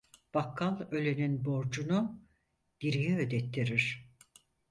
Bakkal 0.33 0.87
ölenin 0.91 1.45
borcunu, 1.45 2.21
diriye 2.81 3.17
ödettirir. 3.19 4.09